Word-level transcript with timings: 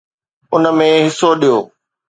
ان 0.53 0.63
۾ 0.79 0.87
حصو 1.05 1.29
ڏيو. 1.41 1.57